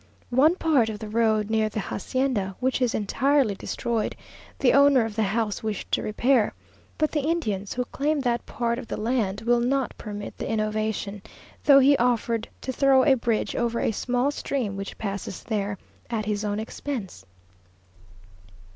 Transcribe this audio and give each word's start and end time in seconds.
One 0.31 0.55
part 0.55 0.89
of 0.89 0.97
the 0.97 1.07
road 1.07 1.51
near 1.51 1.69
the 1.69 1.79
hacienda, 1.79 2.55
which 2.59 2.81
is 2.81 2.95
entirely 2.95 3.53
destroyed, 3.53 4.15
the 4.57 4.73
owner 4.73 5.05
of 5.05 5.15
the 5.15 5.21
house 5.21 5.61
wished 5.61 5.91
to 5.91 6.01
repair; 6.01 6.55
but 6.97 7.11
the 7.11 7.19
Indians, 7.19 7.73
who 7.75 7.85
claim 7.85 8.19
that 8.21 8.43
part 8.47 8.79
of 8.79 8.87
the 8.87 8.97
land, 8.99 9.41
will 9.41 9.59
not 9.59 9.95
permit 9.99 10.35
the 10.39 10.49
innovation, 10.49 11.21
though 11.63 11.77
he 11.77 11.95
offered 11.97 12.49
to 12.61 12.73
throw 12.73 13.05
a 13.05 13.13
bridge 13.13 13.55
over 13.55 13.79
a 13.79 13.91
small 13.91 14.31
stream 14.31 14.75
which 14.75 14.97
passes 14.97 15.43
there, 15.43 15.77
at 16.09 16.25
his 16.25 16.43
own 16.43 16.59
expense. 16.59 17.23